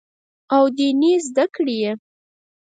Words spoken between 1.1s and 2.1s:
زدکړې ئې